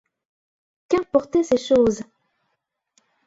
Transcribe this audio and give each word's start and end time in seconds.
Qu'importaient 0.87 1.43
ces 1.43 1.59
choses! 1.63 2.01